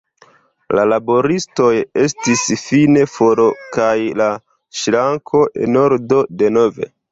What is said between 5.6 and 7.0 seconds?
en ordo denove.